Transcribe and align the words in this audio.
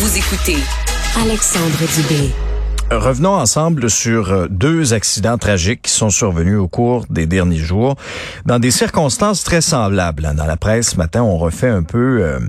Vous 0.00 0.16
écoutez 0.16 0.56
Alexandre. 1.20 1.76
Revenons 2.90 3.34
ensemble 3.34 3.90
sur 3.90 4.32
euh, 4.32 4.46
deux 4.48 4.94
accidents 4.94 5.36
tragiques 5.36 5.82
qui 5.82 5.90
sont 5.90 6.08
survenus 6.08 6.56
au 6.56 6.68
cours 6.68 7.04
des 7.10 7.26
derniers 7.26 7.58
jours 7.58 7.96
dans 8.46 8.58
des 8.58 8.70
circonstances 8.70 9.44
très 9.44 9.60
semblables. 9.60 10.22
Dans 10.34 10.46
la 10.46 10.56
presse 10.56 10.92
ce 10.92 10.96
matin, 10.96 11.22
on 11.22 11.36
refait 11.36 11.68
un 11.68 11.82
peu 11.82 12.22
euh, 12.22 12.40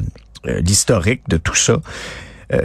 euh, 0.47 0.61
l'historique 0.61 1.27
de 1.27 1.35
tout 1.35 1.55
ça. 1.55 1.81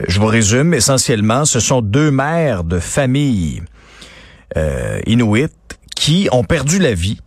je 0.07 0.21
vous 0.21 0.27
résume 0.27 0.73
essentiellement, 0.73 1.46
ce 1.46 1.59
sont 1.59 1.82
deux 1.82 2.12
mères 2.12 2.62
de 2.62 2.79
famille 2.79 3.64
euh, 4.57 5.00
inuit 5.05 5.50
qui 5.96 6.29
ont 6.30 6.45
perdu 6.45 6.79
la 6.79 6.95
vie 6.95 7.18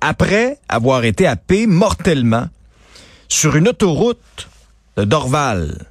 après 0.00 0.58
avoir 0.68 1.04
été 1.04 1.24
happées 1.24 1.68
mortellement 1.68 2.48
sur 3.28 3.54
une 3.54 3.68
autoroute 3.68 4.48
de 4.96 5.04
Dorval 5.04 5.86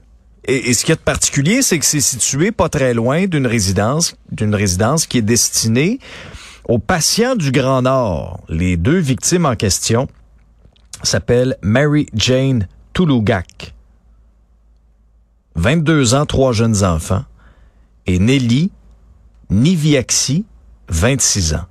et, 0.47 0.73
ce 0.73 0.85
qui 0.85 0.91
est 0.91 0.95
de 0.95 0.99
particulier, 0.99 1.61
c'est 1.61 1.79
que 1.79 1.85
c'est 1.85 2.01
situé 2.01 2.51
pas 2.51 2.69
très 2.69 2.93
loin 2.93 3.25
d'une 3.25 3.47
résidence, 3.47 4.15
d'une 4.31 4.53
résidence 4.53 5.07
qui 5.07 5.17
est 5.17 5.23
destinée 5.23 5.99
aux 6.67 6.79
patients 6.79 7.35
du 7.35 7.51
Grand 7.51 7.81
Nord. 7.81 8.41
Les 8.49 8.77
deux 8.77 8.97
victimes 8.97 9.45
en 9.45 9.55
question 9.55 10.07
s'appellent 11.03 11.57
Mary 11.61 12.07
Jane 12.13 12.67
Toulougak, 12.93 13.73
22 15.55 16.15
ans, 16.15 16.25
trois 16.25 16.53
jeunes 16.53 16.83
enfants, 16.83 17.23
et 18.07 18.19
Nelly 18.19 18.71
Niviaxi, 19.49 20.45
26 20.89 21.55
ans, 21.55 21.65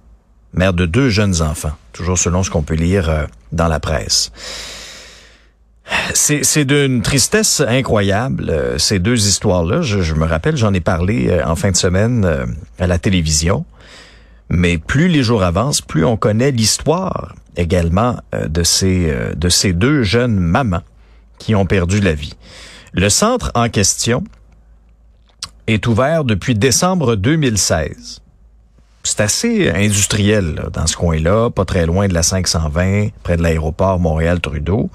mère 0.53 0.73
de 0.75 0.87
deux 0.87 1.11
jeunes 1.11 1.43
enfants, 1.43 1.73
toujours 1.93 2.19
selon 2.19 2.43
ce 2.43 2.51
qu'on 2.51 2.63
peut 2.63 2.75
lire 2.75 3.09
euh, 3.09 3.27
dans 3.53 3.69
la 3.69 3.81
presse. 3.81 4.31
C'est 6.15 6.65
d'une 6.65 7.03
tristesse 7.03 7.61
incroyable, 7.61 8.49
euh, 8.49 8.79
ces 8.79 8.99
deux 8.99 9.27
histoires-là. 9.27 9.83
Je, 9.83 10.15
me 10.15 10.25
rappelle, 10.25 10.57
j'en 10.57 10.73
ai 10.73 10.81
parlé 10.81 11.29
euh, 11.29 11.47
en 11.47 11.57
fin 11.57 11.71
de 11.71 11.77
semaine 11.77 12.25
euh, 12.25 12.47
à 12.79 12.87
la 12.87 12.99
télévision. 12.99 13.65
Mais 14.49 14.79
plus 14.79 15.09
les 15.09 15.23
jours 15.23 15.43
avancent, 15.43 15.81
plus 15.81 16.05
on 16.05 16.17
connaît 16.17 16.51
l'histoire 16.51 17.35
également 17.57 18.17
de 18.33 18.63
ces 18.63 19.11
de 19.37 19.49
ces 19.49 19.73
deux 19.73 20.03
jeunes 20.03 20.39
mamans 20.39 20.83
qui 21.39 21.55
ont 21.55 21.65
perdu 21.65 22.01
la 22.01 22.13
vie. 22.13 22.35
Le 22.93 23.09
centre 23.09 23.51
en 23.55 23.71
question 23.71 24.23
est 25.67 25.87
ouvert 25.87 26.25
depuis 26.25 26.55
décembre 26.55 27.17
2016. 27.17 28.21
C'est 29.05 29.21
assez 29.21 29.71
industriel 29.71 30.65
dans 30.73 30.87
ce 30.87 30.97
coin-là, 30.97 31.51
pas 31.51 31.65
très 31.65 31.87
loin 31.87 32.09
de 32.09 32.15
la 32.15 32.23
520, 32.23 33.09
près 33.23 33.37
de 33.37 33.43
l'aéroport 33.43 34.01
Montréal-Trudeau. 34.01 34.91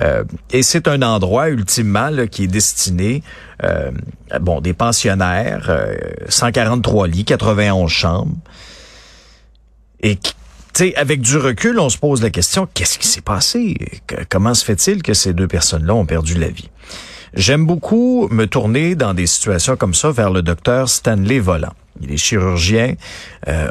Euh, 0.00 0.24
et 0.50 0.62
c'est 0.62 0.88
un 0.88 1.02
endroit 1.02 1.48
ultimement 1.48 2.10
qui 2.30 2.44
est 2.44 2.48
destiné, 2.48 3.22
euh, 3.62 3.90
bon, 4.40 4.60
des 4.60 4.72
pensionnaires, 4.72 5.70
143 6.28 7.04
euh, 7.04 7.10
lits, 7.10 7.24
91 7.24 7.90
chambres. 7.90 8.36
Et 10.00 10.18
sais, 10.72 10.94
avec 10.96 11.20
du 11.20 11.36
recul, 11.36 11.78
on 11.78 11.88
se 11.88 11.98
pose 11.98 12.22
la 12.22 12.30
question 12.30 12.68
qu'est-ce 12.72 12.98
qui 12.98 13.06
s'est 13.06 13.20
passé? 13.20 13.76
Comment 14.28 14.54
se 14.54 14.64
fait-il 14.64 15.02
que 15.02 15.14
ces 15.14 15.32
deux 15.32 15.48
personnes-là 15.48 15.94
ont 15.94 16.06
perdu 16.06 16.34
la 16.34 16.48
vie? 16.48 16.70
J'aime 17.34 17.66
beaucoup 17.66 18.28
me 18.30 18.46
tourner 18.46 18.94
dans 18.94 19.14
des 19.14 19.26
situations 19.26 19.76
comme 19.76 19.94
ça 19.94 20.10
vers 20.10 20.30
le 20.30 20.42
docteur 20.42 20.88
Stanley 20.88 21.38
Volant. 21.38 21.72
Il 22.00 22.12
est 22.12 22.16
chirurgien, 22.16 22.94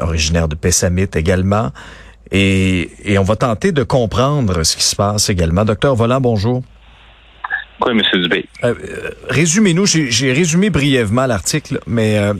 originaire 0.00 0.48
de 0.48 0.54
Pessamit 0.54 1.08
également. 1.14 1.70
Et, 2.32 2.88
on 3.18 3.22
va 3.22 3.36
tenter 3.36 3.72
de 3.72 3.82
comprendre 3.82 4.62
ce 4.62 4.76
qui 4.76 4.84
se 4.84 4.96
passe 4.96 5.28
également. 5.28 5.64
Docteur 5.64 5.94
Volant, 5.94 6.20
bonjour. 6.20 6.62
Oui, 7.84 7.92
M. 7.92 8.22
Dubé. 8.22 8.46
Euh, 8.64 8.74
euh, 8.74 9.10
résumez-nous, 9.28 9.86
j'ai 9.86 10.32
résumé 10.32 10.70
brièvement 10.70 11.26
l'article, 11.26 11.80
mais 11.86 12.16
euh, 12.18 12.32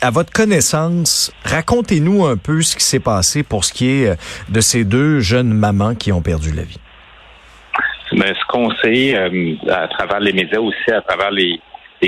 à 0.00 0.10
votre 0.10 0.32
connaissance, 0.32 1.30
racontez-nous 1.44 2.26
un 2.26 2.36
peu 2.36 2.62
ce 2.62 2.74
qui 2.74 2.84
s'est 2.84 3.00
passé 3.00 3.42
pour 3.42 3.64
ce 3.64 3.72
qui 3.72 3.88
est 3.88 4.16
de 4.48 4.60
ces 4.60 4.84
deux 4.84 5.20
jeunes 5.20 5.52
mamans 5.52 5.94
qui 5.94 6.10
ont 6.10 6.22
perdu 6.22 6.50
la 6.50 6.62
vie. 6.62 6.80
Ben, 8.16 8.34
ce 8.34 8.46
qu'on 8.48 8.70
sait 8.82 9.14
à 9.68 9.88
travers 9.88 10.20
les 10.20 10.32
médias 10.32 10.60
aussi, 10.60 10.90
à 10.90 11.02
travers 11.02 11.30
les, 11.30 11.60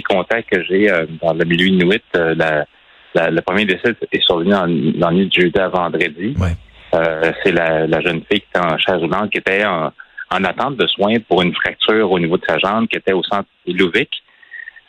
contacts 0.09 0.49
que 0.51 0.63
j'ai 0.65 0.89
dans 1.21 1.35
le 1.35 1.45
milieu 1.45 1.67
inuit, 1.67 2.03
le 2.15 3.41
premier 3.41 3.65
décès 3.65 3.95
est 4.13 4.23
survenu 4.23 4.51
dans, 4.51 4.69
dans 4.69 5.11
la 5.11 5.13
nuit 5.13 5.27
de 5.27 5.33
jeudi 5.33 5.59
à 5.59 5.69
vendredi. 5.69 6.35
Ouais. 6.39 6.53
Euh, 6.95 7.33
c'est 7.43 7.53
la, 7.53 8.01
jeune 8.01 8.23
fille 8.31 8.41
qui 8.41 8.47
était 8.55 8.65
en 8.65 8.79
charge 8.79 9.03
qui 9.31 9.39
était 9.39 9.65
en, 9.65 9.93
attente 10.31 10.77
de 10.77 10.87
soins 10.87 11.17
pour 11.29 11.43
une 11.43 11.55
fracture 11.55 12.11
au 12.11 12.19
niveau 12.19 12.37
de 12.39 12.45
sa 12.47 12.59
jambe, 12.59 12.87
qui 12.87 12.97
était 12.97 13.13
au 13.13 13.23
centre 13.23 13.49
Louvic, 13.67 14.11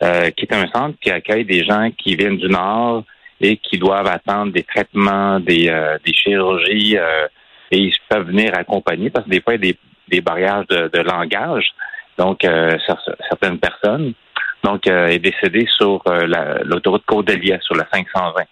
euh, 0.04 0.30
qui 0.32 0.46
est 0.46 0.54
un 0.54 0.68
centre 0.68 0.98
qui 1.02 1.12
accueille 1.12 1.46
des 1.46 1.64
gens 1.64 1.90
qui 1.98 2.16
viennent 2.16 2.38
du 2.38 2.48
Nord 2.48 3.04
et 3.42 3.58
qui 3.58 3.78
doivent 3.78 4.08
attendre 4.08 4.52
des 4.52 4.64
traitements, 4.64 5.40
des, 5.40 5.70
euh, 5.70 5.98
chirurgies, 6.14 6.98
et 7.72 7.78
ils 7.78 7.94
peuvent 8.10 8.28
venir 8.28 8.52
accompagner 8.58 9.10
parce 9.10 9.26
que 9.26 9.32
des 9.32 9.42
fois, 9.42 9.56
il 9.56 9.66
y 9.66 9.70
a 9.70 9.74
des, 9.74 9.78
barrières 10.22 10.66
de, 10.70 11.00
langage. 11.00 11.70
Donc, 12.18 12.46
certaines 13.30 13.60
personnes. 13.60 14.14
Donc, 14.64 14.88
est 14.88 15.20
décédée 15.20 15.68
sur 15.78 16.04
l'autoroute 16.64 17.04
Côte-d'Elia, 17.06 17.60
sur 17.62 17.76
la 17.76 17.88
520 17.92 18.44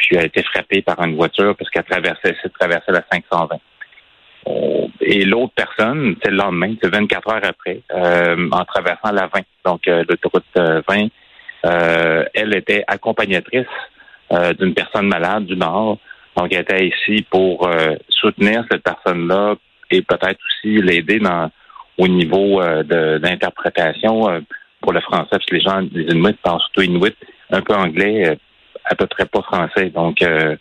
puis 0.00 0.18
a 0.18 0.24
été 0.24 0.42
frappée 0.42 0.82
par 0.82 1.00
une 1.04 1.16
voiture 1.16 1.54
parce 1.56 1.70
qu'elle 1.70 1.84
traversait, 1.84 2.36
traversait 2.58 2.92
la 2.92 3.04
520. 3.12 3.56
Euh, 4.48 4.86
et 5.00 5.24
l'autre 5.24 5.52
personne, 5.54 6.16
c'est 6.22 6.30
le 6.30 6.36
lendemain, 6.36 6.74
c'est 6.82 6.88
24 6.88 7.32
heures 7.32 7.44
après, 7.44 7.82
euh, 7.92 8.48
en 8.50 8.64
traversant 8.64 9.12
la 9.12 9.26
20, 9.26 9.40
donc 9.64 9.86
euh, 9.86 10.02
l'autoroute 10.08 10.44
20, 10.56 11.08
elle 11.62 12.56
était 12.56 12.84
accompagnatrice 12.86 13.66
d'une 14.58 14.72
personne 14.74 15.08
malade 15.08 15.44
du 15.44 15.56
Nord. 15.56 15.98
Donc, 16.36 16.52
elle 16.52 16.60
était 16.60 16.86
ici 16.86 17.26
pour 17.28 17.68
soutenir 18.08 18.64
cette 18.70 18.82
personne-là 18.82 19.56
et 19.90 20.02
peut-être 20.02 20.38
aussi 20.46 20.76
l'aider 20.82 21.18
dans 21.18 21.50
au 21.98 22.08
niveau 22.08 22.62
d'interprétation 22.84 24.42
pour 24.80 24.92
le 24.92 25.00
français, 25.00 25.28
parce 25.30 25.44
que 25.44 25.54
les 25.54 25.60
gens, 25.60 25.80
les 25.92 26.04
Inuits 26.04 26.38
parlent 26.42 26.60
surtout 26.60 26.82
Inuit, 26.82 27.14
un 27.50 27.60
peu 27.60 27.74
anglais, 27.74 28.38
à 28.84 28.94
peu 28.94 29.06
près 29.06 29.26
pas 29.26 29.42
français. 29.42 29.90
Donc, 29.90 30.20
euh, 30.22 30.56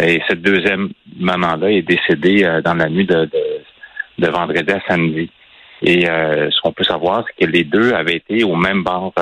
et 0.00 0.20
cette 0.28 0.42
deuxième 0.42 0.90
maman-là 1.18 1.70
est 1.70 1.82
décédée 1.82 2.44
euh, 2.44 2.60
dans 2.60 2.74
la 2.74 2.88
nuit 2.88 3.06
de, 3.06 3.28
de, 4.18 4.28
vendredi 4.28 4.72
à 4.72 4.80
samedi. 4.88 5.30
Et 5.82 6.08
euh, 6.08 6.50
ce 6.50 6.60
qu'on 6.60 6.72
peut 6.72 6.84
savoir, 6.84 7.24
c'est 7.26 7.46
que 7.46 7.50
les 7.50 7.64
deux 7.64 7.92
avaient 7.92 8.16
été 8.16 8.42
au 8.42 8.56
même 8.56 8.82
bar 8.82 9.12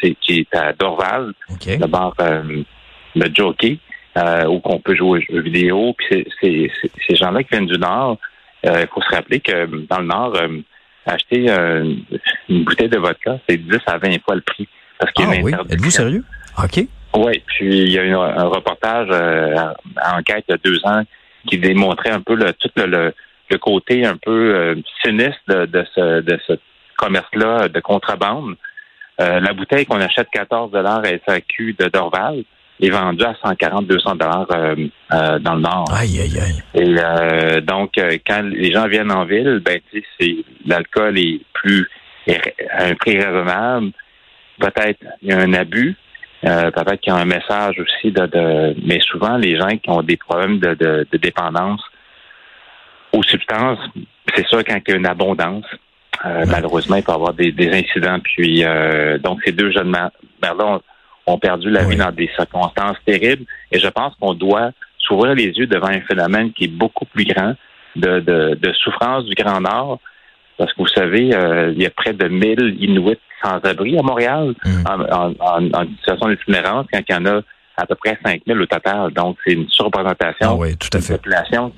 qui 0.00 0.38
est 0.40 0.54
à 0.54 0.72
Dorval, 0.72 1.32
le 1.66 1.86
bar 1.86 2.14
le 3.14 3.34
jockey, 3.34 3.78
où 4.16 4.60
on 4.64 4.80
peut 4.80 4.94
jouer 4.94 5.18
aux 5.18 5.34
jeux 5.34 5.42
vidéo. 5.42 5.94
Puis 5.98 6.26
c'est, 6.40 6.70
ces 7.06 7.16
gens-là 7.16 7.42
qui 7.42 7.50
viennent 7.50 7.66
du 7.66 7.78
Nord, 7.78 8.16
il 8.64 8.88
faut 8.92 9.02
se 9.02 9.14
rappeler 9.14 9.40
que 9.40 9.66
dans 9.88 10.00
le 10.00 10.06
Nord, 10.06 10.36
acheter 11.06 11.46
une 12.48 12.64
bouteille 12.64 12.88
de 12.88 12.98
vodka, 12.98 13.38
c'est 13.48 13.56
10 13.56 13.78
à 13.86 13.98
20 13.98 14.22
fois 14.24 14.34
le 14.34 14.40
prix. 14.42 14.68
Parce 14.98 15.12
qu'il 15.12 15.24
y 15.24 15.28
a 15.28 15.32
ah, 15.36 15.42
oui? 15.42 15.52
Êtes-vous 15.70 15.90
sérieux? 15.90 16.24
OK. 16.62 16.86
Oui, 17.14 17.42
puis 17.46 17.82
il 17.82 17.92
y 17.92 17.98
a 17.98 18.04
eu 18.04 18.14
un 18.14 18.44
reportage 18.44 19.08
euh, 19.10 19.56
en 19.56 20.18
enquête 20.18 20.44
il 20.48 20.52
y 20.52 20.54
a 20.54 20.58
deux 20.62 20.84
ans 20.84 21.02
qui 21.46 21.58
démontrait 21.58 22.10
un 22.10 22.20
peu 22.20 22.34
le, 22.34 22.52
tout 22.52 22.70
le, 22.76 23.14
le 23.50 23.58
côté 23.58 24.04
un 24.04 24.16
peu 24.16 24.54
euh, 24.54 24.74
sinistre 25.02 25.66
de, 25.66 25.84
ce, 25.94 26.20
de 26.20 26.38
ce 26.46 26.52
commerce-là 26.96 27.68
de 27.68 27.80
contrebande. 27.80 28.56
Euh, 29.20 29.40
la 29.40 29.52
bouteille 29.52 29.86
qu'on 29.86 30.00
achète 30.00 30.28
14 30.30 30.70
dollars 30.70 31.02
à 31.04 31.08
SAQ 31.26 31.76
de 31.78 31.86
Dorval 31.86 32.44
est 32.80 32.90
vendue 32.90 33.24
à 33.24 33.32
140-200 33.32 34.18
dollars 34.18 34.46
dans 35.40 35.54
le 35.54 35.60
Nord. 35.60 35.86
Aïe, 35.92 36.20
aïe, 36.20 36.38
aïe. 36.38 36.62
Et 36.74 37.60
donc, 37.62 37.92
quand 38.26 38.42
les 38.42 38.72
gens 38.72 38.86
viennent 38.86 39.12
en 39.12 39.24
ville, 39.24 39.60
ben, 39.64 39.80
tu 39.90 40.04
sais, 40.20 40.36
l'alcool 40.66 41.18
est 41.18 41.40
plus 41.52 41.88
à 42.70 42.84
un 42.84 42.94
prix 42.94 43.18
raisonnable. 43.18 43.90
Peut-être 44.58 44.98
il 45.22 45.28
y 45.28 45.32
a 45.32 45.38
un 45.38 45.52
abus, 45.54 45.96
euh, 46.44 46.70
peut-être 46.70 47.00
qu'il 47.00 47.12
y 47.12 47.16
a 47.16 47.18
un 47.18 47.24
message 47.24 47.80
aussi 47.80 48.12
de, 48.12 48.74
mais 48.86 49.00
souvent 49.00 49.36
les 49.36 49.56
gens 49.56 49.76
qui 49.76 49.90
ont 49.90 50.02
des 50.02 50.16
problèmes 50.16 50.60
de, 50.60 50.74
de, 50.74 51.16
dépendance 51.16 51.80
aux 53.12 53.22
substances, 53.24 53.80
c'est 54.34 54.46
sûr 54.46 54.62
quand 54.64 54.78
il 54.86 54.90
y 54.90 54.94
a 54.94 54.96
une 54.96 55.06
abondance, 55.06 55.64
euh, 56.24 56.44
malheureusement 56.46 56.96
il 56.96 57.02
peut 57.02 57.12
y 57.12 57.14
avoir 57.14 57.34
des, 57.34 57.70
incidents. 57.72 58.20
Puis 58.20 58.64
euh, 58.64 59.18
donc 59.18 59.40
ces 59.44 59.52
deux 59.52 59.72
jeunes 59.72 59.90
mères-là 59.90 60.80
ont, 61.28 61.38
perdu 61.38 61.70
la 61.70 61.84
vie 61.84 61.96
dans 61.96 62.12
des 62.12 62.30
circonstances 62.34 62.96
terribles. 63.06 63.44
Et 63.70 63.78
je 63.78 63.88
pense 63.88 64.14
qu'on 64.20 64.34
doit 64.34 64.70
s'ouvrir 64.98 65.34
les 65.34 65.46
yeux 65.46 65.66
devant 65.66 65.88
un 65.88 66.00
phénomène 66.00 66.52
qui 66.52 66.64
est 66.64 66.74
beaucoup 66.74 67.04
plus 67.04 67.24
grand 67.24 67.54
de, 67.96 68.20
de, 68.20 68.58
de 68.60 68.72
souffrance 68.72 69.24
du 69.24 69.34
Grand 69.34 69.60
Nord. 69.60 70.00
Parce 70.56 70.72
que 70.72 70.82
vous 70.82 70.88
savez, 70.88 71.28
il 71.28 71.82
y 71.82 71.86
a 71.86 71.90
près 71.90 72.12
de 72.12 72.26
1000 72.26 72.76
Inuits 72.80 73.18
sans-abri 73.42 73.98
à 73.98 74.02
Montréal 74.02 74.54
mm. 74.64 74.84
en, 75.40 75.86
situation 75.98 76.28
d'itinérance 76.28 76.86
quand 76.92 77.00
il 77.08 77.12
y 77.12 77.16
en 77.16 77.26
a 77.26 77.40
à 77.76 77.86
peu 77.86 77.94
près 77.94 78.18
5 78.24 78.42
000 78.46 78.58
au 78.58 78.66
total. 78.66 79.12
Donc, 79.12 79.38
c'est 79.44 79.52
une 79.52 79.68
surreprésentation 79.68 80.60
ah 80.60 80.66
d'une 80.66 81.16
population 81.16 81.72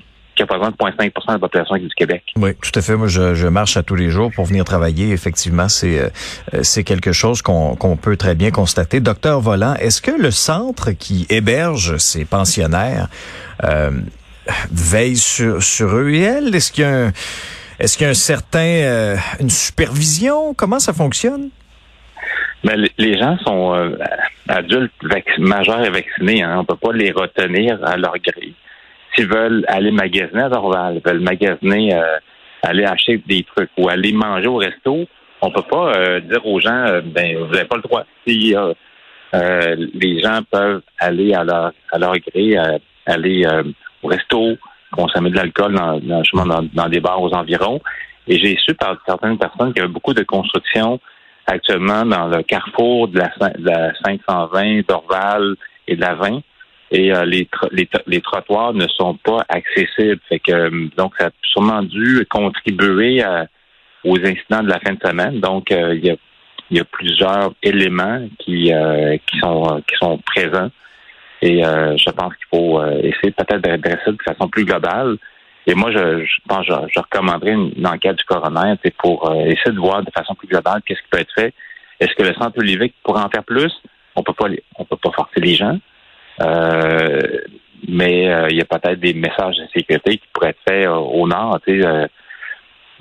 qui 0.45 0.53
représente 0.53 0.77
0,5 0.77 1.27
de 1.27 1.31
la 1.33 1.39
population 1.39 1.75
du 1.75 1.89
Québec. 1.89 2.23
Oui, 2.35 2.51
tout 2.55 2.77
à 2.77 2.81
fait. 2.81 2.95
Moi, 2.95 3.07
je, 3.07 3.35
je, 3.35 3.47
marche 3.47 3.77
à 3.77 3.83
tous 3.83 3.95
les 3.95 4.09
jours 4.09 4.31
pour 4.33 4.45
venir 4.45 4.63
travailler. 4.63 5.11
Effectivement, 5.11 5.69
c'est 5.69 5.99
euh, 5.99 6.09
c'est 6.63 6.83
quelque 6.83 7.11
chose 7.11 7.41
qu'on 7.41 7.97
peut 8.01 8.17
très 8.17 8.35
bien 8.35 8.51
constater. 8.51 8.99
Docteur 8.99 9.39
Volant, 9.39 9.75
est-ce 9.75 10.01
que 10.01 10.11
le 10.11 10.31
centre 10.31 10.91
qui 10.91 11.25
héberge 11.29 11.97
ces 11.97 12.25
pensionnaires 12.25 13.07
euh, 13.63 13.91
veille 14.71 15.17
sur, 15.17 15.61
sur 15.61 15.95
eux 15.95 16.09
et 16.11 16.21
elles? 16.21 16.55
Est-ce 16.55 16.71
qu'il 16.71 16.83
y 16.83 16.87
a 16.87 17.05
un, 17.05 17.11
est-ce 17.79 17.97
qu'il 17.97 18.05
y 18.05 18.07
a 18.07 18.11
un 18.11 18.13
certain, 18.13 18.59
euh, 18.59 19.15
une 19.39 19.49
supervision? 19.49 20.53
Comment 20.53 20.79
ça 20.79 20.93
fonctionne? 20.93 21.49
Mais 22.63 22.75
les 22.97 23.17
gens 23.17 23.37
sont 23.39 23.73
euh, 23.73 23.97
adultes 24.47 24.91
majeurs 25.39 25.83
et 25.83 25.89
vaccinés. 25.89 26.43
Hein. 26.43 26.59
On 26.59 26.65
peut 26.65 26.75
pas 26.75 26.93
les 26.93 27.11
retenir 27.11 27.79
à 27.83 27.97
leur 27.97 28.13
gré. 28.19 28.53
S'ils 29.13 29.27
veulent 29.27 29.65
aller 29.67 29.91
magasiner 29.91 30.43
à 30.43 30.49
Dorval, 30.49 31.01
veulent 31.05 31.19
magasiner, 31.19 31.93
euh, 31.93 32.17
aller 32.63 32.85
acheter 32.85 33.21
des 33.27 33.43
trucs 33.43 33.71
ou 33.77 33.89
aller 33.89 34.13
manger 34.13 34.47
au 34.47 34.57
resto, 34.57 35.07
on 35.41 35.51
peut 35.51 35.63
pas 35.63 36.19
dire 36.19 36.45
aux 36.45 36.59
gens, 36.59 37.01
ben 37.03 37.37
vous 37.39 37.51
n'avez 37.51 37.65
pas 37.65 37.77
le 37.77 37.81
droit. 37.81 38.03
Si 38.27 38.53
les 39.33 40.19
gens 40.21 40.39
peuvent 40.51 40.83
aller 40.99 41.33
à 41.33 41.43
leur 41.43 41.71
à 41.91 41.97
leur 41.97 42.13
gré, 42.19 42.55
aller 43.07 43.47
au 44.03 44.07
resto, 44.07 44.57
consommer 44.91 45.29
de 45.29 45.35
l'alcool 45.35 45.73
dans, 45.73 45.99
dans, 45.99 46.63
dans, 46.73 46.89
des 46.89 46.99
bars 46.99 47.21
aux 47.21 47.33
environs. 47.33 47.81
Et 48.27 48.37
j'ai 48.37 48.55
su 48.57 48.73
par 48.75 48.97
certaines 49.05 49.37
personnes 49.37 49.73
qu'il 49.73 49.81
y 49.81 49.85
avait 49.85 49.93
beaucoup 49.93 50.13
de 50.13 50.23
construction 50.23 50.99
actuellement 51.47 52.05
dans 52.05 52.27
le 52.27 52.43
carrefour 52.43 53.07
de 53.07 53.19
la, 53.19 53.29
de 53.57 53.65
la 53.65 53.93
520, 54.05 54.87
d'Orval 54.87 55.55
et 55.87 55.95
de 55.95 56.01
la 56.01 56.15
20. 56.15 56.41
Et 56.91 57.13
euh, 57.13 57.23
les, 57.25 57.47
les, 58.05 58.21
trottoirs 58.21 58.73
ne 58.73 58.85
sont 58.87 59.15
pas 59.15 59.45
accessibles. 59.47 60.19
Fait 60.27 60.39
que 60.39 60.51
euh, 60.51 60.89
donc 60.97 61.13
ça 61.17 61.27
a 61.27 61.29
sûrement 61.43 61.83
dû 61.83 62.25
contribuer 62.29 63.23
aux 64.03 64.17
incidents 64.19 64.63
de 64.63 64.69
la 64.69 64.79
fin 64.79 64.93
de 64.93 64.99
semaine. 65.03 65.39
Donc 65.39 65.71
euh, 65.71 65.95
il 65.95 66.05
y 66.05 66.09
a 66.09 66.15
il 66.69 66.77
y 66.77 66.79
a 66.79 66.85
plusieurs 66.85 67.53
éléments 67.63 68.27
qui 68.39 68.71
qui 69.27 69.39
sont 69.39 69.81
qui 69.87 69.95
sont 69.97 70.17
présents 70.19 70.69
et 71.41 71.65
euh, 71.65 71.97
je 71.97 72.09
pense 72.11 72.33
qu'il 72.35 72.45
faut 72.53 72.79
euh, 72.79 72.99
essayer 72.99 73.31
peut-être 73.31 73.61
d'adresser 73.61 74.11
de 74.11 74.21
façon 74.23 74.47
plus 74.47 74.65
globale. 74.65 75.17
Et 75.67 75.73
moi, 75.73 75.91
je, 75.91 76.23
je 76.23 76.37
pense 76.47 76.65
je, 76.65 76.73
je 76.93 76.99
recommanderais 76.99 77.51
une, 77.51 77.87
enquête 77.87 78.17
du 78.17 78.23
coroner 78.25 78.75
pour 78.99 79.29
euh, 79.29 79.45
essayer 79.45 79.71
de 79.71 79.79
voir 79.79 80.03
de 80.03 80.11
façon 80.11 80.35
plus 80.35 80.47
globale 80.47 80.81
qu'est-ce 80.85 81.01
qui 81.01 81.09
peut 81.09 81.19
être 81.19 81.33
fait. 81.33 81.53
Est-ce 81.99 82.13
que 82.15 82.23
le 82.23 82.33
centre 82.35 82.57
Olivier 82.57 82.93
pourrait 83.03 83.23
en 83.23 83.29
faire 83.29 83.43
plus? 83.43 83.71
On 84.15 84.23
peut 84.23 84.33
pas 84.33 84.47
on 84.77 84.85
peut 84.85 84.97
pas 84.97 85.11
forcer 85.11 85.39
les 85.39 85.55
gens? 85.55 85.79
Mais 86.39 88.23
il 88.49 88.57
y 88.57 88.61
a 88.61 88.65
peut-être 88.65 88.99
des 88.99 89.13
messages 89.13 89.57
de 89.57 89.67
sécurité 89.73 90.17
qui 90.17 90.27
pourraient 90.33 90.49
être 90.49 90.59
faits 90.67 90.87
au 90.87 91.27
nord. 91.27 91.59
Tu 91.65 91.81
sais, 91.81 92.09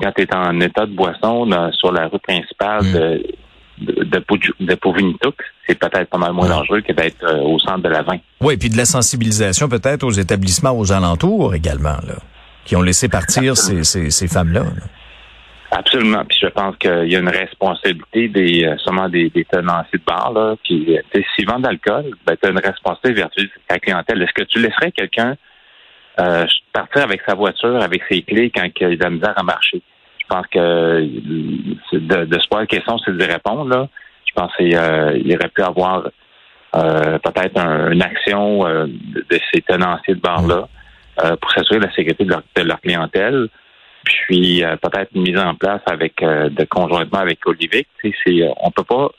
quand 0.00 0.12
tu 0.12 0.22
es 0.22 0.34
en 0.34 0.60
état 0.60 0.86
de 0.86 0.92
boisson 0.92 1.48
sur 1.72 1.92
la 1.92 2.08
rue 2.08 2.18
principale 2.18 2.84
mm. 2.84 2.92
de 2.92 3.22
de, 3.80 4.04
de, 4.04 4.76
c'est 5.66 5.78
peut-être 5.78 6.10
pas 6.10 6.18
mal 6.18 6.32
moins 6.32 6.48
dangereux 6.48 6.80
que 6.82 6.92
d'être 6.92 7.24
euh, 7.24 7.42
au 7.42 7.58
centre 7.58 7.82
de 7.82 7.88
la 7.88 8.02
vin. 8.02 8.18
Oui, 8.40 8.56
puis 8.56 8.68
de 8.68 8.76
la 8.76 8.84
sensibilisation 8.84 9.68
peut-être 9.68 10.04
aux 10.04 10.10
établissements 10.10 10.76
aux 10.76 10.92
alentours 10.92 11.54
également, 11.54 11.96
là, 12.06 12.16
qui 12.64 12.76
ont 12.76 12.82
laissé 12.82 13.08
partir 13.08 13.56
ces, 13.56 13.84
ces, 13.84 14.10
ces 14.10 14.28
femmes-là. 14.28 14.64
Absolument. 15.72 16.24
Puis 16.24 16.38
je 16.42 16.48
pense 16.48 16.76
qu'il 16.76 17.12
y 17.12 17.16
a 17.16 17.18
une 17.20 17.28
responsabilité 17.28 18.28
des 18.28 18.64
euh, 18.64 19.08
des, 19.08 19.30
des 19.30 19.44
tenanciers 19.44 19.98
de 19.98 20.04
bar 20.04 20.32
là, 20.32 20.56
qui 20.64 20.98
euh, 20.98 21.20
s'ils 21.34 21.46
vendent 21.46 21.62
de 21.62 21.68
l'alcool, 21.68 22.10
ben, 22.26 22.36
tu 22.40 22.48
as 22.48 22.50
une 22.50 22.58
responsabilité 22.58 23.12
vertueuse 23.12 23.50
à 23.68 23.74
la 23.74 23.78
clientèle. 23.78 24.22
Est-ce 24.22 24.32
que 24.32 24.44
tu 24.44 24.58
laisserais 24.58 24.90
quelqu'un 24.90 25.36
euh, 26.18 26.46
partir 26.72 27.04
avec 27.04 27.22
sa 27.26 27.34
voiture, 27.34 27.80
avec 27.80 28.02
ses 28.10 28.22
clés 28.22 28.50
quand 28.54 28.66
il 28.80 28.84
a 28.84 28.96
de 28.96 29.02
la 29.02 29.10
misère 29.10 29.34
à 29.36 29.42
marcher? 29.42 29.80
Je 30.18 30.26
pense 30.36 30.46
que 30.48 31.00
de, 31.92 32.24
de 32.24 32.38
ce 32.38 32.64
question, 32.66 32.98
c'est 32.98 33.16
de 33.16 33.24
répondre. 33.24 33.68
Là. 33.68 33.88
Je 34.30 34.40
pense 34.40 34.54
qu'il 34.56 34.76
euh, 34.76 35.34
aurait 35.34 35.48
pu 35.48 35.62
avoir 35.62 36.08
euh, 36.76 37.18
peut-être 37.18 37.58
une 37.92 38.02
action 38.02 38.66
euh, 38.66 38.86
de, 38.86 39.40
ces 39.52 39.60
tenanciers 39.62 40.14
de 40.14 40.20
bar-là 40.20 40.68
pour 41.40 41.50
s'assurer 41.50 41.80
de 41.80 41.84
la 41.84 41.92
sécurité 41.92 42.24
de 42.24 42.62
leur, 42.62 42.80
clientèle. 42.80 43.48
Puis 44.04 44.62
peut-être 44.82 45.10
une 45.14 45.22
mise 45.22 45.38
en 45.38 45.54
place 45.54 45.82
avec 45.86 46.20
de 46.20 46.64
conjointement 46.64 47.18
avec 47.18 47.46
Olivier. 47.46 47.86
C'est, 48.02 48.12
on 48.58 48.70
peut 48.70 48.84
pas 48.84 49.10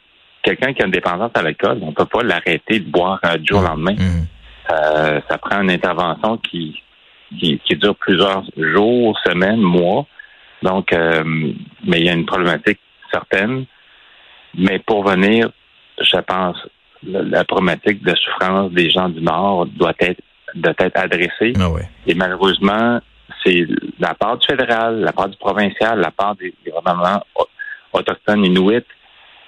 quelqu'un 0.43 0.73
qui 0.73 0.81
a 0.81 0.85
une 0.85 0.91
dépendance 0.91 1.31
à 1.35 1.43
l'alcool, 1.43 1.79
on 1.81 1.93
peut 1.93 2.05
pas 2.05 2.23
l'arrêter 2.23 2.79
de 2.79 2.89
boire 2.89 3.19
du 3.37 3.45
jour 3.47 3.59
au 3.59 3.63
lendemain. 3.63 3.93
Mmh. 3.93 5.21
ça 5.29 5.37
prend 5.37 5.61
une 5.61 5.69
intervention 5.71 6.37
qui, 6.37 6.81
qui, 7.39 7.59
qui 7.59 7.75
dure 7.75 7.95
plusieurs 7.95 8.43
jours, 8.57 9.17
semaines, 9.25 9.61
mois. 9.61 10.05
Donc, 10.61 10.93
euh, 10.93 11.23
mais 11.85 11.99
il 11.99 12.05
y 12.05 12.09
a 12.09 12.13
une 12.13 12.25
problématique 12.25 12.79
certaine. 13.11 13.65
Mais 14.55 14.79
pour 14.79 15.07
venir, 15.07 15.49
je 15.99 16.17
pense, 16.17 16.57
la, 17.03 17.43
problématique 17.45 18.03
de 18.03 18.13
souffrance 18.15 18.71
des 18.71 18.89
gens 18.89 19.09
du 19.09 19.21
Nord 19.21 19.65
doit 19.67 19.93
être 19.99 20.21
doit 20.53 20.73
être 20.79 20.99
adressée. 20.99 21.53
Ah 21.59 21.69
Et 22.05 22.13
malheureusement, 22.13 22.99
c'est 23.43 23.65
la 23.99 24.13
part 24.13 24.37
du 24.37 24.45
fédéral, 24.45 25.01
la 25.01 25.13
part 25.13 25.29
du 25.29 25.37
provincial, 25.37 25.99
la 25.99 26.11
part 26.11 26.35
des, 26.35 26.53
gouvernements 26.65 27.23
autochtones 27.93 28.45
inuits 28.45 28.85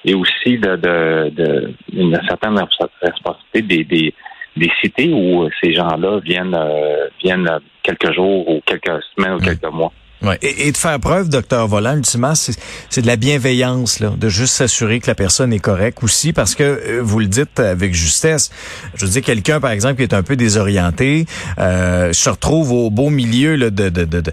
et 0.06 0.13
aussi 0.13 0.57
de, 0.57 0.75
de, 0.75 1.30
de 1.30 1.74
une 1.94 2.19
certaine 2.28 2.60
responsabilité 3.01 3.62
des, 3.62 3.84
des, 3.84 4.13
des 4.57 4.72
cités 4.81 5.13
où 5.13 5.50
ces 5.62 5.74
gens-là 5.74 6.19
viennent 6.19 6.56
euh, 6.56 7.07
viennent 7.24 7.50
quelques 7.81 8.13
jours 8.13 8.48
ou 8.50 8.62
quelques 8.66 9.01
semaines 9.16 9.36
ou 9.36 9.40
quelques 9.40 9.72
mois. 9.72 9.94
Ouais. 10.24 10.38
Et, 10.42 10.72
de 10.72 10.78
faire 10.78 11.00
preuve, 11.00 11.30
docteur 11.30 11.68
Volant, 11.68 11.98
ultimement, 11.98 12.34
c'est 12.36 13.02
de 13.02 13.08
la 13.08 13.18
bienveillance, 13.18 14.00
là, 14.00 14.14
de 14.18 14.30
juste 14.30 14.56
s'assurer 14.56 15.00
que 15.00 15.08
la 15.08 15.16
personne 15.16 15.52
est 15.52 15.60
correcte 15.60 16.02
aussi, 16.02 16.31
parce 16.31 16.56
que 16.56 16.64
euh, 16.64 17.02
vous 17.04 17.20
le 17.20 17.28
dites 17.28 17.60
avec 17.60 17.94
justesse. 17.94 18.50
Je 18.96 19.06
veux 19.06 19.12
dire, 19.12 19.22
quelqu'un, 19.22 19.60
par 19.60 19.72
exemple, 19.72 19.98
qui 19.98 20.04
est 20.04 20.14
un 20.14 20.24
peu 20.24 20.36
désorienté, 20.36 21.25
euh, 21.60 22.14
se 22.14 22.30
retrouve 22.30 22.72
au 22.72 22.90
beau 22.90 23.10
milieu 23.10 23.56
là, 23.56 23.70
de, 23.70 23.90
de, 23.90 24.06
de 24.06 24.22
de, 24.22 24.31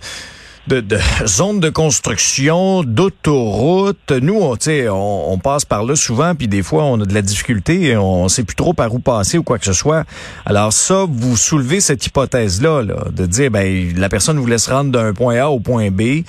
de 0.72 0.98
zones 1.26 1.60
de 1.60 1.68
construction, 1.68 2.82
d'autoroutes. 2.82 4.12
Nous, 4.12 4.38
on, 4.40 4.56
on, 4.90 5.24
on 5.32 5.38
passe 5.38 5.64
par 5.64 5.84
là 5.84 5.96
souvent, 5.96 6.34
puis 6.34 6.48
des 6.48 6.62
fois, 6.62 6.84
on 6.84 7.00
a 7.00 7.04
de 7.04 7.14
la 7.14 7.22
difficulté 7.22 7.82
et 7.82 7.96
on 7.96 8.28
sait 8.28 8.44
plus 8.44 8.56
trop 8.56 8.72
par 8.72 8.94
où 8.94 8.98
passer 8.98 9.38
ou 9.38 9.42
quoi 9.42 9.58
que 9.58 9.64
ce 9.64 9.72
soit. 9.72 10.04
Alors 10.46 10.72
ça, 10.72 11.06
vous 11.08 11.36
soulevez 11.36 11.80
cette 11.80 12.06
hypothèse-là, 12.06 12.82
là, 12.82 13.04
de 13.12 13.26
dire, 13.26 13.50
ben, 13.50 13.92
la 13.96 14.08
personne 14.08 14.38
vous 14.38 14.46
laisse 14.46 14.68
rendre 14.68 14.90
d'un 14.90 15.12
point 15.12 15.36
A 15.36 15.48
au 15.48 15.60
point 15.60 15.90
B. 15.90 16.22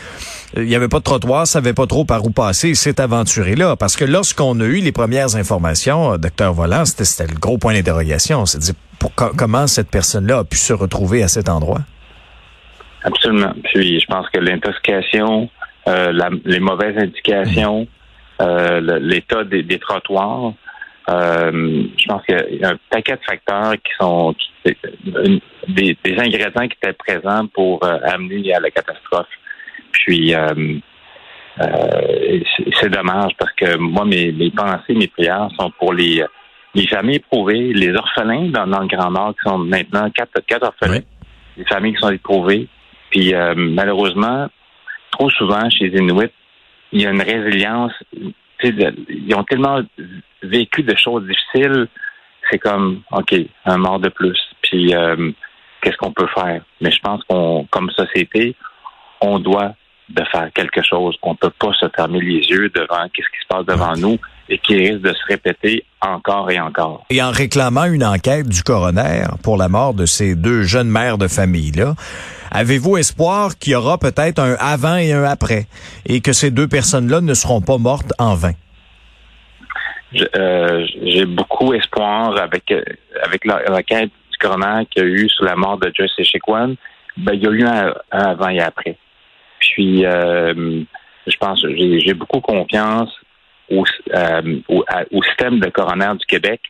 Il 0.58 0.64
n'y 0.64 0.76
avait 0.76 0.90
pas 0.90 1.00
de 1.00 1.04
trottoir, 1.04 1.48
savait 1.48 1.74
pas 1.74 1.88
trop 1.88 2.04
par 2.04 2.26
où 2.26 2.32
passer, 2.32 2.76
s'est 2.76 3.00
aventuré 3.00 3.56
là. 3.56 3.76
Parce 3.76 3.96
que 3.96 4.06
lorsqu'on 4.06 4.60
a 4.60 4.66
eu 4.66 4.82
les 4.82 4.92
premières 4.92 5.36
informations, 5.36 6.18
docteur 6.18 6.54
Volant, 6.54 6.86
c'était 6.86 7.28
le 7.28 7.40
gros 7.40 7.58
point 7.58 7.74
d'interrogation. 7.74 8.46
C'est-à-dire, 8.46 8.76
comment 9.16 9.68
cette 9.68 9.90
personne-là 9.90 10.40
a 10.40 10.44
pu 10.44 10.58
se 10.58 10.74
retrouver 10.74 11.24
à 11.24 11.28
cet 11.28 11.48
endroit? 11.48 11.82
Absolument. 13.04 13.54
Puis 13.64 14.00
je 14.00 14.06
pense 14.06 14.30
que 14.30 14.40
l'intoxication, 14.40 15.50
euh, 15.88 16.30
les 16.46 16.60
mauvaises 16.60 16.98
indications, 16.98 17.88
euh, 18.42 19.00
l'état 19.00 19.44
des, 19.44 19.80
trottoirs, 19.80 20.54
euh, 21.10 21.84
je 21.98 22.06
pense 22.08 22.24
qu'il 22.26 22.60
y 22.60 22.64
a 22.64 22.70
un 22.70 22.78
paquet 22.90 23.14
de 23.14 23.22
facteurs 23.26 23.74
qui 23.74 23.92
sont 24.00 24.36
des, 24.66 25.98
ingrédients 26.18 26.68
qui 26.68 26.78
étaient 26.82 26.94
présents 26.94 27.48
pour 27.48 27.80
amener 27.84 28.54
à 28.54 28.60
la 28.60 28.70
catastrophe. 28.70 29.28
Puis 29.92 30.34
c'est 32.80 32.90
dommage 32.90 33.32
parce 33.38 33.52
que 33.54 33.78
moi, 33.78 34.06
mes, 34.06 34.32
mes 34.32 34.52
pensées, 34.52 34.94
mes 34.94 35.08
prières 35.08 35.50
sont 35.60 35.72
pour 35.80 35.94
les, 35.94 36.24
les 36.74 36.88
familles 36.88 37.18
éprouvées, 37.18 37.74
les 37.74 37.94
orphelins 37.94 38.50
dans, 38.50 38.66
le 38.66 38.88
Grand 38.88 39.12
Nord 39.12 39.34
qui 39.34 39.50
sont 39.50 39.58
maintenant 39.58 40.10
quatre, 40.12 40.40
quatre 40.48 40.68
orphelins, 40.68 41.02
les 41.58 41.66
familles 41.66 41.94
qui 41.94 42.00
sont 42.00 42.12
éprouvées, 42.12 42.68
puis 43.12 43.36
euh, 43.36 43.54
malheureusement, 43.56 44.48
trop 45.12 45.30
souvent 45.30 45.70
chez 45.70 45.90
les 45.90 46.00
Inuits, 46.00 46.32
il 46.92 47.02
y 47.02 47.06
a 47.06 47.12
une 47.12 47.22
résilience. 47.22 47.94
Ils 48.64 49.36
ont 49.36 49.44
tellement 49.44 49.82
vécu 50.42 50.84
de 50.84 50.96
choses 50.96 51.28
difficiles, 51.28 51.88
c'est 52.50 52.60
comme, 52.60 53.02
OK, 53.12 53.36
un 53.66 53.78
mort 53.78 54.00
de 54.00 54.10
plus. 54.10 54.40
Puis 54.62 54.96
euh, 54.96 55.32
qu'est-ce 55.82 55.98
qu'on 55.98 56.12
peut 56.12 56.28
faire? 56.34 56.64
Mais 56.80 56.92
je 56.92 57.00
pense 57.02 57.24
qu'on, 57.26 57.68
comme 57.70 57.92
société, 57.92 58.56
on 59.22 59.40
doit 59.40 59.76
de 60.10 60.24
faire 60.26 60.52
quelque 60.54 60.82
chose. 60.84 61.16
On 61.22 61.32
ne 61.32 61.38
peut 61.38 61.52
pas 61.52 61.74
se 61.74 61.88
fermer 61.96 62.20
les 62.20 62.40
yeux 62.50 62.70
devant 62.70 63.08
qu'est-ce 63.14 63.30
qui 63.30 63.42
se 63.42 63.48
passe 63.48 63.66
devant 63.66 63.96
nous 63.96 64.18
et 64.50 64.58
qui 64.58 64.76
risque 64.76 65.02
de 65.02 65.14
se 65.14 65.26
répéter 65.28 65.86
encore 66.02 66.50
et 66.52 66.60
encore. 66.60 67.06
Et 67.10 67.22
en 67.22 67.32
réclamant 67.32 67.86
une 67.86 68.04
enquête 68.04 68.48
du 68.48 68.64
coroner 68.64 69.24
pour 69.44 69.58
la 69.58 69.70
mort 69.70 69.94
de 69.94 70.06
ces 70.06 70.36
deux 70.36 70.64
jeunes 70.64 70.90
mères 70.90 71.18
de 71.18 71.28
famille-là, 71.28 71.96
avez-vous 72.52 72.98
espoir 72.98 73.58
qu'il 73.58 73.74
y 73.74 73.76
aura 73.76 73.98
peut-être 73.98 74.40
un 74.40 74.56
avant 74.60 74.98
et 74.98 75.14
un 75.14 75.24
après 75.24 75.68
et 76.06 76.22
que 76.22 76.34
ces 76.34 76.52
deux 76.52 76.68
personnes-là 76.68 77.22
ne 77.22 77.34
seront 77.34 77.62
pas 77.62 77.78
mortes 77.78 78.14
en 78.20 78.36
vain? 78.36 78.54
Euh, 80.36 80.86
j'ai 81.06 81.26
beaucoup 81.26 81.74
espoir 81.74 82.36
avec, 82.38 82.70
euh, 82.72 82.84
avec 83.24 83.46
l'enquête 83.46 84.10
du 84.32 84.38
coroner 84.40 84.86
qu'il 84.90 85.04
y 85.04 85.06
a 85.06 85.08
eu 85.08 85.30
sur 85.30 85.46
la 85.46 85.56
mort 85.56 85.78
de 85.78 85.90
Joyce 85.96 86.12
Echequan 86.18 86.76
ben, 87.18 87.34
il 87.34 87.44
y 87.44 87.48
a 87.48 87.52
eu 87.52 87.64
un, 87.64 87.94
avant 88.10 88.50
et 88.50 88.60
après. 88.60 88.98
Puis, 89.60 90.06
euh, 90.06 90.82
je 91.28 91.38
pense, 91.38 91.64
j'ai 91.78 92.14
beaucoup 92.14 92.42
confiance 92.42 93.10
au, 93.72 93.86
euh, 94.14 94.60
au, 94.70 95.24
système 95.24 95.60
de 95.60 95.70
coroner 95.70 96.12
du 96.20 96.26
Québec. 96.26 96.62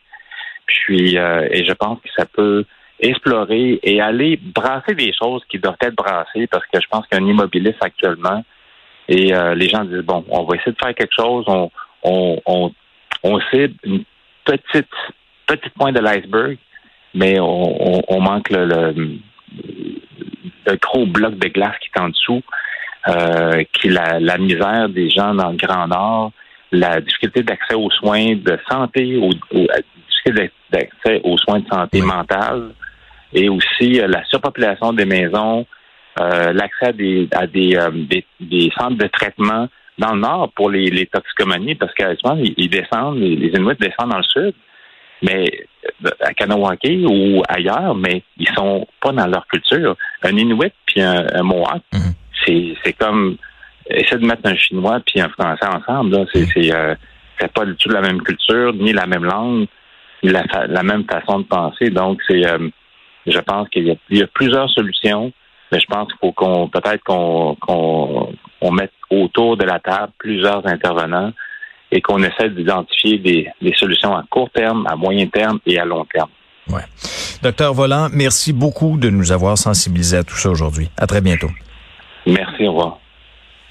Puis, 0.66 1.18
euh, 1.18 1.48
et 1.50 1.64
je 1.64 1.72
pense 1.72 2.00
que 2.00 2.08
ça 2.16 2.24
peut 2.24 2.64
explorer 3.00 3.80
et 3.82 4.00
aller 4.00 4.38
brasser 4.40 4.94
des 4.94 5.12
choses 5.12 5.42
qui 5.50 5.58
doivent 5.58 5.76
être 5.80 5.96
brassées 5.96 6.46
parce 6.46 6.64
que 6.66 6.80
je 6.80 6.86
pense 6.88 7.06
qu'un 7.08 7.26
immobiliste 7.26 7.82
actuellement 7.82 8.44
et 9.08 9.32
les 9.56 9.68
gens 9.68 9.84
disent 9.84 10.04
bon, 10.04 10.24
on 10.28 10.44
va 10.44 10.54
essayer 10.54 10.70
de 10.70 10.78
faire 10.78 10.94
quelque 10.94 11.14
chose, 11.18 11.44
on 11.48 11.68
on 12.04 12.40
on, 12.46 12.72
on 13.24 13.40
cible 13.50 13.74
une 13.82 14.04
petite 14.44 14.86
petite 15.46 15.74
pointe 15.74 15.94
de 15.94 16.00
l'iceberg, 16.00 16.58
mais 17.14 17.38
on, 17.40 18.20
manque 18.20 18.50
le, 18.50 18.94
le, 20.66 20.76
gros 20.80 21.06
bloc 21.06 21.36
de 21.36 21.48
glace 21.48 21.76
qui 21.80 21.90
est 21.94 22.00
en 22.00 22.08
dessous, 22.08 22.42
euh, 23.08 23.64
qui 23.72 23.88
la, 23.88 24.18
la 24.20 24.38
misère 24.38 24.88
des 24.88 25.10
gens 25.10 25.34
dans 25.34 25.50
le 25.50 25.56
Grand 25.56 25.88
Nord, 25.88 26.32
la 26.72 27.00
difficulté 27.00 27.42
d'accès 27.42 27.74
aux 27.74 27.90
soins 27.90 28.34
de 28.34 28.58
santé, 28.70 29.16
ou 29.16 29.30
la 29.52 29.76
difficulté 30.08 30.50
d'accès 30.70 31.20
aux 31.22 31.38
soins 31.38 31.60
de 31.60 31.68
santé 31.68 32.00
mentale, 32.00 32.70
et 33.32 33.48
aussi 33.48 34.00
euh, 34.00 34.08
la 34.08 34.24
surpopulation 34.24 34.92
des 34.92 35.04
maisons, 35.04 35.66
euh, 36.20 36.52
l'accès 36.52 36.86
à 36.86 36.92
des 36.92 37.28
à 37.32 37.46
des, 37.46 37.76
euh, 37.76 37.90
des, 37.92 38.24
des, 38.40 38.70
centres 38.76 38.96
de 38.96 39.06
traitement 39.06 39.68
dans 39.98 40.14
le 40.14 40.20
nord 40.20 40.50
pour 40.54 40.70
les, 40.70 40.90
les 40.90 41.06
toxicomanies, 41.06 41.74
parce 41.74 41.92
qu'actuellement, 41.94 42.42
ils, 42.42 42.54
ils 42.56 42.70
descendent, 42.70 43.18
les, 43.18 43.36
les 43.36 43.48
Inuits 43.48 43.76
descendent 43.78 44.10
dans 44.10 44.18
le 44.18 44.22
sud 44.24 44.54
mais 45.22 45.66
à 46.20 46.34
Kanawake 46.34 46.88
ou 47.08 47.42
ailleurs, 47.48 47.94
mais 47.94 48.22
ils 48.38 48.48
sont 48.54 48.86
pas 49.00 49.12
dans 49.12 49.26
leur 49.26 49.46
culture. 49.46 49.96
Un 50.22 50.36
Inuit 50.36 50.72
puis 50.84 51.00
un, 51.00 51.24
Mohawk, 51.42 51.82
mhm. 51.92 52.14
c'est 52.84 52.92
comme 52.98 53.36
essayer 53.94 54.18
de 54.18 54.26
mettre 54.26 54.42
un 54.44 54.56
Chinois 54.56 55.00
puis 55.04 55.20
un 55.20 55.28
Français 55.28 55.66
ensemble. 55.66 56.16
Là. 56.16 56.24
C'est 56.32 56.46
c'est 56.46 56.74
euh, 56.74 56.94
c'est 57.38 57.52
pas 57.52 57.64
du 57.64 57.74
tout 57.76 57.88
la 57.88 58.00
même 58.00 58.22
culture, 58.22 58.72
ni 58.74 58.92
la 58.92 59.06
même 59.06 59.24
langue, 59.24 59.66
ni 60.22 60.30
la, 60.30 60.44
la 60.68 60.82
même 60.82 61.04
façon 61.04 61.40
de 61.40 61.44
penser. 61.44 61.90
Donc 61.90 62.20
c'est 62.28 62.46
euh, 62.46 62.68
je 63.26 63.38
pense 63.38 63.68
qu'il 63.68 63.86
y, 63.86 63.90
a, 63.90 63.94
il 64.10 64.18
y 64.18 64.22
a 64.22 64.26
plusieurs 64.26 64.68
solutions, 64.70 65.32
mais 65.70 65.80
je 65.80 65.86
pense 65.86 66.08
qu'il 66.08 66.18
faut 66.20 66.32
qu'on 66.32 66.68
peut-être 66.68 67.02
qu'on 67.04 67.56
qu'on 67.60 68.32
on 68.60 68.70
mette 68.70 68.92
autour 69.10 69.56
de 69.56 69.64
la 69.64 69.78
table 69.78 70.12
plusieurs 70.18 70.66
intervenants 70.66 71.32
et 71.90 72.00
qu'on 72.00 72.22
essaie 72.22 72.48
d'identifier 72.48 73.18
des, 73.18 73.48
des, 73.60 73.74
solutions 73.74 74.16
à 74.16 74.24
court 74.30 74.48
terme, 74.50 74.86
à 74.88 74.96
moyen 74.96 75.26
terme 75.26 75.58
et 75.66 75.78
à 75.78 75.84
long 75.84 76.06
terme. 76.06 76.30
Ouais. 76.68 76.82
Docteur 77.42 77.74
Volant, 77.74 78.08
merci 78.10 78.52
beaucoup 78.52 78.96
de 78.96 79.10
nous 79.10 79.30
avoir 79.30 79.58
sensibilisés 79.58 80.16
à 80.16 80.24
tout 80.24 80.36
ça 80.36 80.48
aujourd'hui. 80.48 80.88
À 80.96 81.06
très 81.06 81.20
bientôt. 81.20 81.50
Merci, 82.26 82.66
au 82.66 82.70
revoir. 82.70 83.01